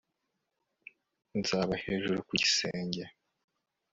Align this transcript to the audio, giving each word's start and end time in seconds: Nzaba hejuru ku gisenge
Nzaba 1.39 1.73
hejuru 1.83 2.19
ku 2.27 2.33
gisenge 2.41 3.03